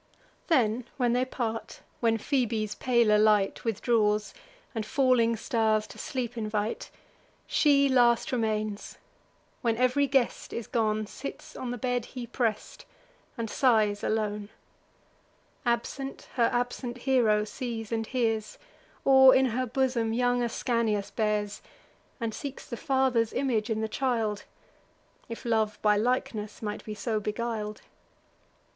Then, 0.47 0.85
when 0.97 1.13
they 1.13 1.25
part, 1.25 1.81
when 1.99 2.17
Phoebe's 2.17 2.73
paler 2.73 3.19
light 3.19 3.63
Withdraws, 3.63 4.33
and 4.73 4.83
falling 4.83 5.35
stars 5.35 5.85
to 5.85 5.99
sleep 5.99 6.35
invite, 6.35 6.89
She 7.45 7.87
last 7.87 8.31
remains, 8.31 8.97
when 9.61 9.77
ev'ry 9.77 10.07
guest 10.07 10.53
is 10.53 10.65
gone, 10.65 11.05
Sits 11.05 11.55
on 11.55 11.69
the 11.69 11.77
bed 11.77 12.05
he 12.17 12.25
press'd, 12.25 12.85
and 13.37 13.47
sighs 13.47 14.03
alone; 14.03 14.49
Absent, 15.67 16.29
her 16.33 16.49
absent 16.51 16.97
hero 16.97 17.43
sees 17.43 17.91
and 17.91 18.07
hears; 18.07 18.57
Or 19.05 19.35
in 19.35 19.45
her 19.45 19.67
bosom 19.67 20.13
young 20.13 20.41
Ascanius 20.41 21.11
bears, 21.11 21.61
And 22.19 22.33
seeks 22.33 22.65
the 22.65 22.75
father's 22.75 23.33
image 23.33 23.69
in 23.69 23.81
the 23.81 23.87
child, 23.87 24.45
If 25.29 25.45
love 25.45 25.77
by 25.83 25.95
likeness 25.95 26.63
might 26.63 26.83
be 26.83 26.95
so 26.95 27.19
beguil'd. 27.19 27.83